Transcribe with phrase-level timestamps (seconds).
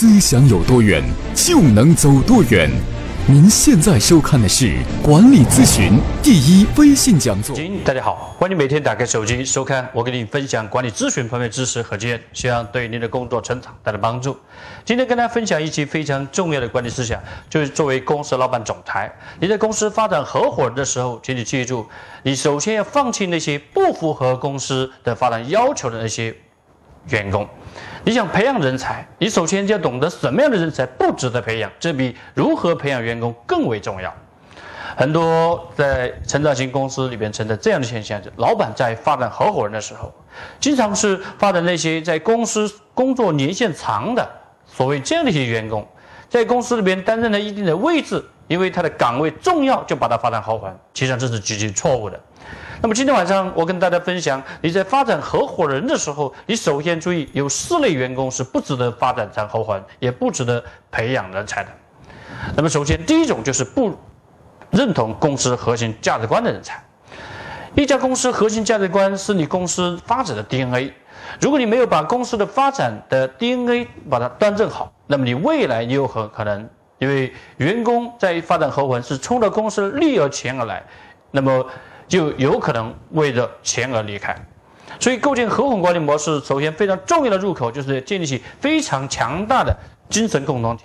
[0.00, 1.02] 思想有多远，
[1.34, 2.70] 就能走多远。
[3.26, 7.56] 您现在收看的是管理咨询第一微信讲座。
[7.84, 14.36] 大家好，欢迎每天打开手机收看我给你分享管理咨询方面知识和经验，希望对您的工作成长带来帮助。
[14.84, 17.20] 今天跟大家分享一期非常重要的管理思想，
[17.50, 21.84] 就是作为公司老板、总裁，你在公司发展合伙人的时候，请你记住，
[22.22, 26.32] 你首先要放弃那些不符合公司的发展要求的那些
[27.10, 27.48] 员工。
[28.04, 34.12] 你想培养人才，你首先就要懂得什么样的人才不值得培养，这比如何培养员工更为重要。
[34.96, 40.12] 很多在成长型公司里边存在这样的现象：，老板在发展合伙人的时候，
[40.58, 44.28] 经常是发展那些在公司工作年限长的
[44.66, 45.86] 所谓这样的一些员工，
[46.28, 52.18] 在公司里边担任了一定的位置，因为他的岗位重要，就把他发展合伙人，其实这是极其错误的。
[52.80, 61.70] 那么今天晚上我跟大家分享，你在发展合伙人的时候，你首先注意有四类员工是不值得发展成合伙人，也不值得培养人才的。
[62.56, 63.96] 那么首先第一种就是不
[64.70, 66.82] 认同公司核心价值观的人才。
[67.74, 70.92] 一家公司核心价值观是你公司发展的 DNA，
[71.40, 76.68] 如果你没有把公司的发展的 DNA 把它端正好，那么你未来你有很可能
[76.98, 80.82] 因为员工在发展合伙人是冲着公司利而钱而来，
[81.30, 81.66] 那么。
[82.08, 84.34] 就有可能为了钱而离开，
[84.98, 89.76] 所以构建合伙管理模式，首先非常重要的入口就是建立起非常强大的
[90.08, 90.84] 精神共同体。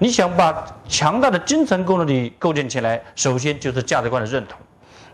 [0.00, 4.58] 你想把强大的精神共同体构建起来，首先就是价值观的认同。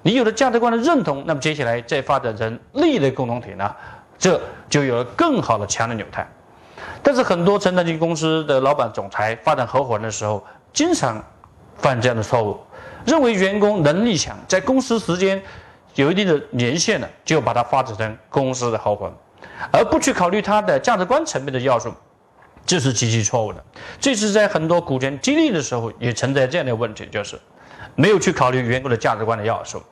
[0.01, 3.71] 你有了价值观的认同，那么接下来再发展成利益的共同体呢，
[4.17, 4.41] 这
[4.71, 6.27] 就有了更好的强的纽带。
[7.05, 11.23] 但是很多成长型公司的老板、总裁发展合伙人的时候，经常
[11.77, 12.59] 犯这样的错误。
[13.05, 15.41] 认为员工能力强，在公司时间
[15.97, 19.15] 有一定的年限了，就把它发展成公司的合伙人，
[19.71, 21.93] 而不去考虑他的价值观层面的要素，
[22.65, 23.63] 这是极其错误的。
[24.01, 27.39] 这是在很多股权激励的时候也存在这样的问题，就是
[27.95, 29.83] 没有去考虑员工的价值观的要素。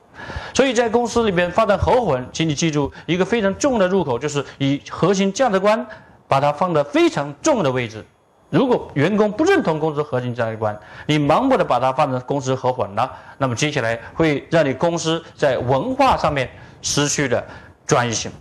[0.54, 5.86] 所以在公司里边发展合伙人，请你记住一个非常重要的入口，就是以核心价值观
[6.32, 8.03] 把它放在非常重要的位置。
[8.48, 16.48] 如果员工不认同公司核心价值观，你盲目的把它放在公司合伙人了，那么接下来会让你公司在文化上面
[16.81, 17.44] 失去了
[17.87, 18.32] 专业性。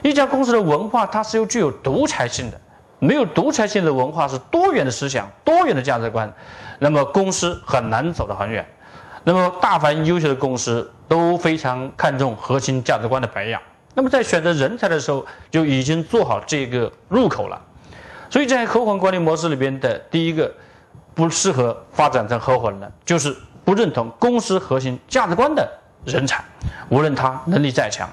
[0.00, 2.58] 一家公司的文化它是有具有独裁性的，
[2.98, 6.32] 没有独裁性的文化是多元的思想、多元的价值观，
[6.78, 8.66] 那么公司很难走得很远。
[9.22, 13.60] 那么大凡优秀的公司都非常看重核心价值观的培养，
[13.94, 17.60] 那么在选择人才的时候就已经做好这个入口了。
[18.28, 20.52] 所以在合伙人管理模式里边的第一个
[21.14, 23.34] 不适合发展成合伙人的，就是
[23.64, 25.66] 不认同公司核心价值观的
[26.04, 26.42] 人才，
[26.88, 28.10] 无论他能力再强，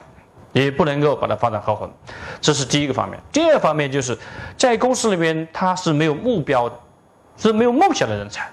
[0.54, 2.16] 也不能够把他发展合伙人。
[2.40, 3.20] 这是第一个方面。
[3.32, 4.16] 第二方面就是
[4.56, 6.76] 在公司里边他是没有目标的，
[7.38, 8.48] 是没有梦想的人才。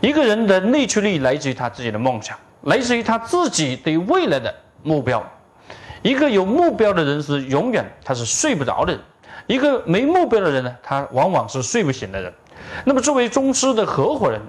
[0.00, 4.52] 一个人的内驱力来自于他自己的梦想，来自于他自己对未来的
[4.82, 5.24] 目标。
[6.06, 9.02] 一个有目标的人是永远他是睡不着的人。
[9.48, 12.32] 一个没目标的人呢，他往往是睡不醒的人。
[12.84, 14.40] 那么，作为公司的合伙人，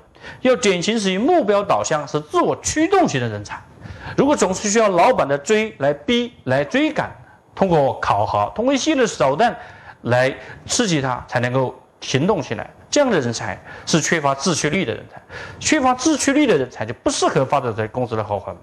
[0.41, 3.59] 要典型是以目标导向、是自我驱动型的人才。
[4.15, 7.09] 如果总是需要老板的追来逼、来追赶，
[7.55, 9.55] 通过考核、通过一系列手段
[10.03, 10.31] 来
[10.67, 15.19] 刺激他，才能够行动起来，这样的人才是缺乏自驱力的人才。
[15.59, 18.57] 缺乏自驱力的人才就不适合发展在公司的合伙人。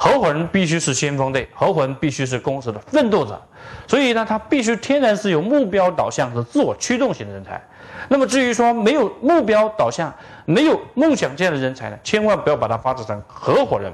[0.00, 3.38] 合伙人必须是先锋队，合伙人必须是公司的奋斗者，
[3.88, 7.60] 所以呢，他必须天然是有目标导向和自我驱动型的人才。
[8.08, 10.14] 那么至于说没有目标导向、
[10.44, 13.92] 没有梦想这样的人才呢，千万不要把它发展成合伙人。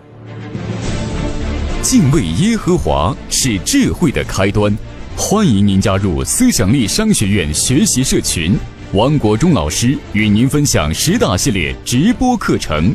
[1.80, 4.76] 敬畏耶和华是智慧的开端，
[5.16, 8.54] 欢迎您加入思想力商学院学习社群，
[8.92, 12.94] 王国忠老师与您分享十大系列直播课程。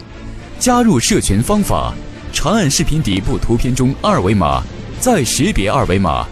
[0.60, 1.92] 加入社群方法。
[2.32, 4.64] 长按视频底部图片中二维码，
[5.00, 6.26] 再识别二维码，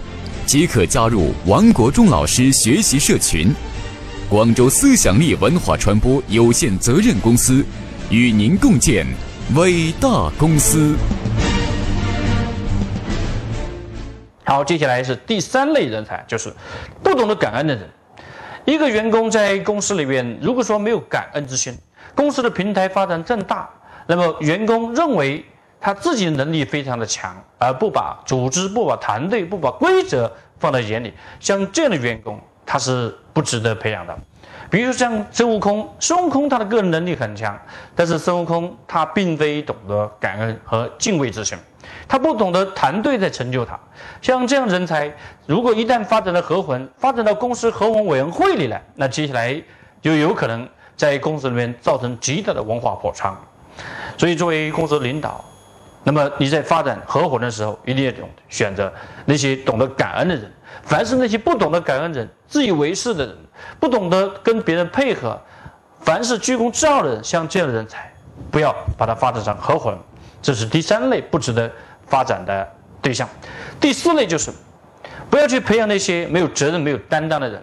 [0.46, 3.53] 即可加入王国忠老师学习社群。
[4.29, 7.66] 广州思想力文化传播有限责任公司，
[8.09, 9.05] 与您共建
[9.55, 10.96] 伟大公司。
[14.46, 16.53] 好，接下来是第三类人才，就是
[17.03, 17.90] 不懂得感恩的人。
[18.66, 21.78] 一个员工在公司里面，如果说没有感恩之心，
[22.16, 23.70] 公司的平台发展正大，
[24.05, 25.44] 那么员工认为。
[25.79, 34.18] 他自己的能力非常的强，而不把组织、不把团队、不把规则放在眼里，像这样的员工，他是不值得培养的。
[34.70, 37.58] 比如像孙悟空，孙悟空他的个人能力很强，
[37.96, 41.58] 但是孙悟空他并非懂得感恩和敬畏之心，
[42.08, 43.80] 他不懂得团队在成就他。
[44.22, 45.12] 像这样人才，
[45.46, 49.62] 如果一旦发展到合伙人，发展到公司合伙委员会里来，那接下来。
[50.00, 50.66] 就有可能
[50.96, 53.35] 在公司里面造成极大的文化破窗。
[54.16, 55.44] 所以，作为公司领导，
[56.08, 58.90] 那么你在发展合伙人的时候，一定要懂选择
[59.26, 60.50] 那些懂得感恩的人。
[60.82, 63.36] 凡是那些不懂得感恩的人、自以为是的人、
[63.78, 65.38] 不懂得跟别人配合，
[66.00, 68.09] 凡是居功自傲的人，像这样的人才，
[68.50, 70.00] 不要把他发展成合伙人。
[70.42, 71.70] 这是第三类不值得
[72.06, 72.66] 发展的
[73.02, 73.28] 对象。
[73.78, 74.50] 第四类就是，
[75.30, 77.62] 不要去培养那些没有责任、没有担当的人。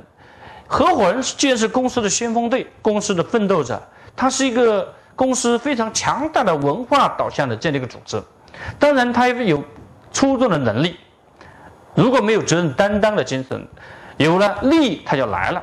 [0.66, 3.82] 合伙人既然是公司的先锋队、公司的奋斗者，
[4.14, 8.22] 他是一个公司非常强大的文化导向的这样的一个组织。
[8.78, 9.62] 当然，他有
[10.12, 10.96] 出众的能力。
[11.94, 13.66] 如果没有责任担当的精神，
[14.16, 15.62] 有了利益他就来了，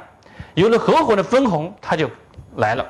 [0.54, 2.10] 有了合伙的分红他就
[2.56, 2.86] 来了。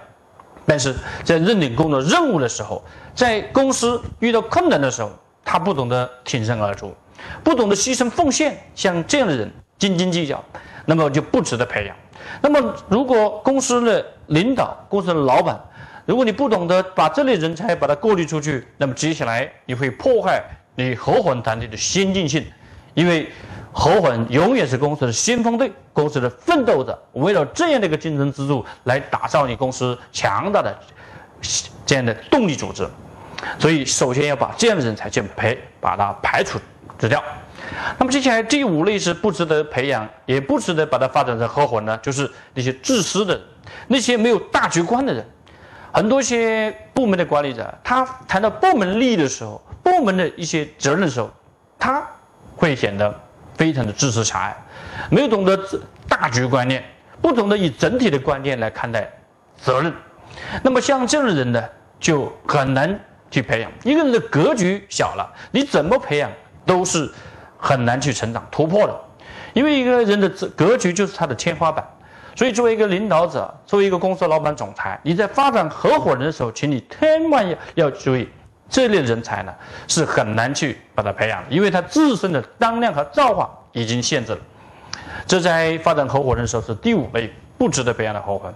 [0.66, 2.84] 但是在认领工作任务的时候，
[3.16, 5.12] 在公司遇到困难的时候，
[5.44, 6.94] 他不懂得挺身而出，
[7.44, 10.44] 不懂得牺牲奉献，像这样的人斤斤计较，
[10.86, 11.96] 那么就不值得培养。
[12.42, 15.60] 那么，如果公司的领导、公司的老板，
[16.12, 20.44] 如果你不懂得把这类人才把它过滤出去，那么接下来你会破坏
[20.76, 22.46] 你合伙人团队的先进性。
[22.96, 23.30] 因为
[23.72, 30.78] 合伙人永远是公司的先锋队，公司的奋斗者，围绕这样的一个竞争支柱来打造你公司强大的
[31.86, 32.86] 这样的动力组织。
[33.58, 36.60] 所以，首先要把这样的人才先培，把它排除
[37.08, 37.24] 掉。
[37.98, 43.40] 那么接下来第五类是不值得培养，也不值得把它发展成合伙人呢，就是那些自私的，
[43.88, 45.26] 那些没有大局观的人。
[45.92, 51.30] 很多些部门的管理者，他谈到部门利益的时候，部门的一些责任的时候，
[51.78, 52.06] 他。
[52.54, 53.20] 会显得
[53.56, 54.56] 非常的知识狭隘，
[55.10, 55.60] 没有懂得
[56.08, 56.84] 大局观念，
[57.20, 59.12] 不懂得以整体的观念来看待
[59.58, 59.92] 责任。
[60.62, 61.64] 那么像这样的人呢，
[62.00, 63.00] 就很难
[63.32, 63.72] 去培养。
[63.84, 66.30] 一个人的格局小了，你怎么培养
[66.64, 67.12] 都是
[67.58, 68.96] 很难去成长突破的。
[69.54, 71.84] 因为一个人的格局就是他的天花板。
[72.36, 78.28] 所以作为一个领导者，作为一个公司老板、总裁，你在发展合伙人的时候，请你千万要要注意。
[78.70, 79.54] 这类人才呢，
[79.86, 84.40] 是很难去把他培养的，因为他自身的当量和造化已经限制了。
[85.28, 88.56] 这在发展合伙人的时候是第五类不值得培养的合伙人。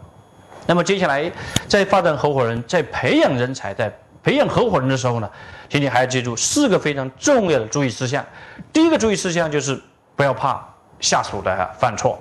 [0.65, 1.29] 那么接下来
[1.67, 3.93] 在发展合伙人，在培养人才、在
[4.23, 5.29] 培养合伙人的时候呢，
[5.67, 8.25] 请你还要记住四个非常重要的注意事项。
[8.71, 9.77] 第一个注意事项就是
[10.15, 10.65] 不要怕
[11.01, 12.17] 下属的犯错。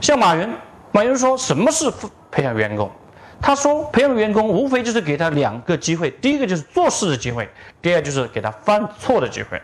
[0.00, 0.52] 像马云，
[0.92, 1.90] 马云说什么是
[2.30, 2.90] 培养员工？
[3.40, 7.48] 他说：“培养员工无非就是给他两个机会，第一个就是做事的机会，
[7.80, 9.60] 第二就是给他犯错的机会。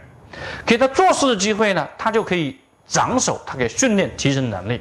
[0.67, 2.59] 给他做事的机会呢，他就可以
[2.89, 4.81] 长手，他可以训练提升能力。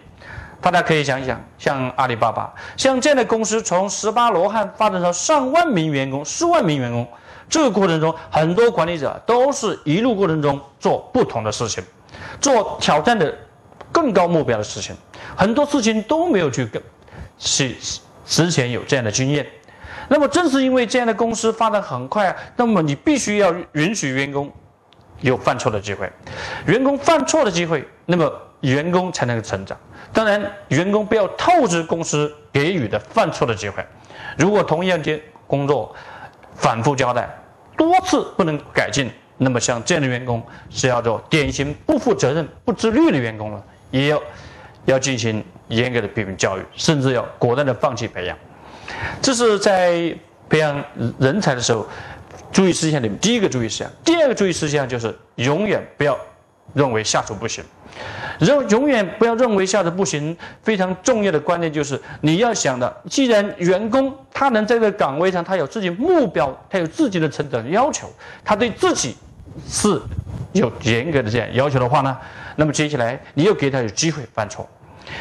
[0.59, 7.07] 大家可以想一想，像阿里巴巴，像这样的公司，从十八罗汉发展到上万名员工、数万名员工，
[7.47, 11.83] 这个过程中，很多管理者都是一路过程中做不同的事情，
[12.41, 13.37] 做挑战的
[13.97, 14.95] 更高目标的事情，
[15.35, 16.79] 很多事情都没有去跟
[17.39, 17.75] 去。”
[18.27, 19.43] 之前有这样的经验，
[20.07, 24.51] 那么正是因为这样的公司发展很快，那么你必须要允许员工
[25.21, 26.11] 有犯错的机会，
[26.67, 29.75] 员工犯错的机会，那么员工才能够成长。
[30.13, 33.83] 当然，员工不要透支公司给予的犯错的机会。
[34.37, 35.95] 如果同样的工作
[36.53, 37.27] 反复交代，
[37.75, 44.21] 多次不能改进，那么像这样的员工是叫做典型不负责任、不自律的员工了，也要
[44.85, 45.43] 要进行。
[45.69, 48.37] 严格的批评教育，甚至要果断的放弃培养，
[49.21, 50.15] 这是在
[50.47, 50.81] 培养
[51.19, 51.85] 人才的时候
[52.53, 53.91] 注意事项里面第一个注意事项。
[54.05, 56.17] 第二个注意事项就是永远不要
[56.73, 57.61] 认为下属不行，
[58.39, 60.37] 永永远不要认为下属不行。
[60.63, 68.09] 非常重要的观念就是你要想的，既然员工他能在这个岗位上，他有自己目标，他有自己的成长要求，
[68.45, 69.17] 他对自己
[69.67, 70.01] 是
[70.57, 72.17] 有严格的这样要求的话呢，
[72.55, 74.67] 那么接下来你又给他有机会犯错。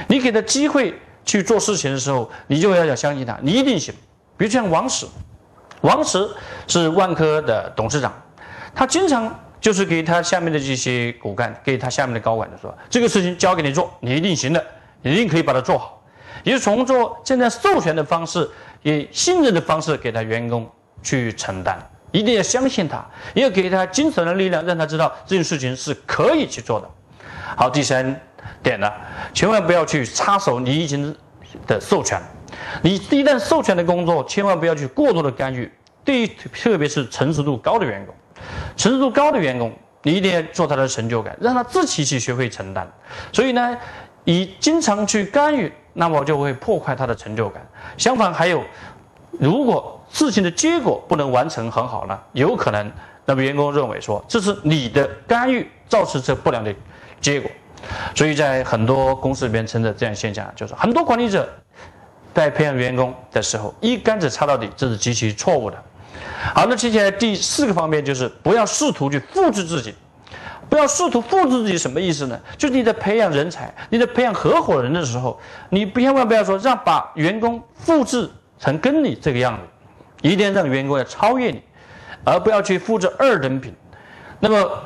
[0.09, 3.95] 你给他机会去做事情的时候，你就要要相信他，你一定行。
[4.37, 5.07] 比如像王石，
[5.81, 6.28] 王石
[6.66, 8.12] 是万科的董事长，
[8.75, 14.64] 他经常就是给他下面的这些骨干，给他下面的高管就说：“这个事情交给你做，你一定行的，
[15.02, 16.02] 你一定可以把它做好。”
[16.45, 18.49] 也是从做现在授权的方式，
[18.83, 20.71] 以信任的方式给他员工
[21.02, 21.76] 去承担，
[22.12, 26.90] 一定要相信他，要给他精神的力量，让他知道这件事情是可以去做的。
[27.56, 28.20] 好，第三。
[28.62, 28.90] 点呢，
[29.32, 31.14] 千万不要去插手你已经
[31.66, 32.20] 的授权。
[32.82, 35.70] 你一旦授权的工作，千万不要去过多的干预。
[36.04, 38.14] 对于特别是成熟度高的员工，
[38.76, 39.72] 成熟度高的员工，
[40.02, 42.90] 你一定要做他的成就感，让他自己去学会承担。
[43.32, 43.76] 所以呢，
[44.25, 47.64] 你经常去干预，那么就会破坏他的成就感。
[47.96, 48.64] 相反，还有，
[49.38, 52.90] 如果事情的结果不能完成很好呢，有可能
[53.25, 56.75] 那么员工认为说这是你的干预造成这不良的
[57.20, 57.50] 结果。
[58.14, 61.48] 所以在很多公司里边存在这样现象，就是很多管理者
[62.34, 65.76] 在培养员工的时候一竿子插到底，这是极其错误的。
[66.54, 69.94] 好，那接下来第四个方面就是不要试图去复制自己，
[70.68, 72.38] 不要试图复制自己什么意思呢？
[72.56, 75.38] 就是你在培养人才，你在培养合伙人的时候，
[75.70, 79.62] 你千万不要说让把员工复制成跟你这个样子，
[80.30, 81.62] 一定要让员工要超越你，
[82.25, 83.75] 而不要去复制二等品。
[84.40, 84.83] 那么，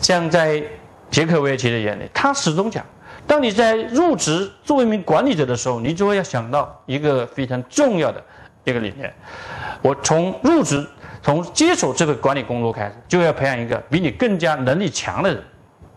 [0.00, 0.62] 像在
[1.10, 2.84] 杰克韦奇的眼里，他始终讲，
[3.26, 8.22] 当你在入职作为一名管理者的时候，你就会要想到一个非常重要的
[8.64, 9.12] 一个理念。
[9.82, 10.86] 我从入职，
[11.22, 15.42] 从接手这个管理工作开始，就要培养一个比你更加能力强的人，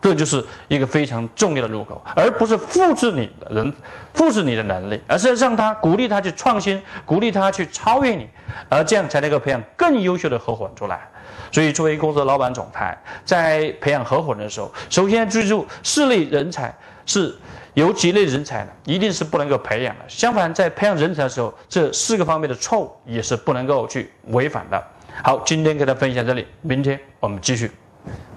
[0.02, 3.72] 这就是一个非常重要的入口，而不是复制你的人，
[4.12, 8.28] 复制你的能力，而是让他鼓励他去创新，鼓励他去超越你，
[8.68, 11.08] 而这样才能够培养更优秀的合伙人出来。
[11.50, 16.74] 所以，作为公司的老板总裁，在培养合伙人的时候，首先记住四类人才
[17.06, 17.34] 是。
[17.74, 18.70] 有几类人才呢？
[18.84, 20.04] 一定是不能够培养的。
[20.06, 24.86] 相反，在培养人才的时候，这四个方面的错误也是不能够去违反的。
[25.24, 27.70] 好，今天跟大家分享这里，明天我们继续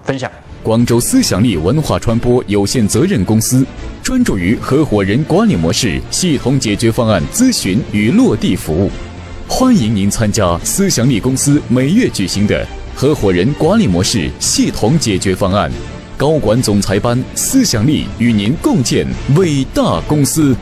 [0.06, 0.30] 分享。
[0.62, 3.64] 广州思想力文化传播有限责任公司
[4.02, 8.90] 专注于合伙人管理模式系统解决方案咨询与落地服务，
[9.46, 15.70] 欢迎您参加思想力公司每月举行的合伙人管理模式系统解决方案。
[16.16, 20.56] 高管总裁班，思想力与您共建伟大公司。